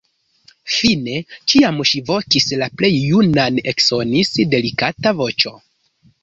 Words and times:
Fine, 0.75 1.17
kiam 1.51 1.77
ŝi 1.89 2.01
vokis 2.07 2.47
la 2.61 2.69
plej 2.79 2.91
junan, 2.95 3.61
eksonis 3.73 4.33
delikata 4.55 5.15
voĉo. 5.21 5.55